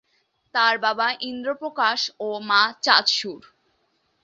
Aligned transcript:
তাঁর 0.55 0.75
বাবা 0.77 1.07
ইন্দ্র 1.21 1.49
প্রকাশ 1.53 1.99
ও 2.19 2.27
মা 2.49 2.61
চাঁদ 2.83 3.05
সুর। 3.09 3.41